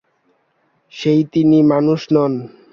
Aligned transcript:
সেই 0.93 1.21
তিনি 1.33 1.57
মানুষ 1.71 2.01
নন। 2.13 2.33